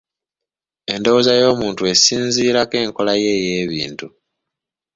[0.93, 4.07] Endowooza y'omuntu esinziirako enkola ye ey'ebintu.